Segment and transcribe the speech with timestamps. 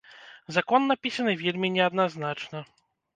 [0.55, 2.63] Закон напісаны вельмі неадназначна.